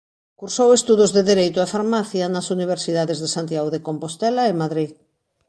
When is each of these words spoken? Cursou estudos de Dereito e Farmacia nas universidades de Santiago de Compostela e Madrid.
Cursou 0.39 0.69
estudos 0.79 1.13
de 1.15 1.21
Dereito 1.31 1.59
e 1.61 1.71
Farmacia 1.75 2.25
nas 2.33 2.47
universidades 2.55 3.17
de 3.23 3.29
Santiago 3.35 3.69
de 3.71 3.83
Compostela 3.87 4.43
e 4.51 4.59
Madrid. 4.63 4.89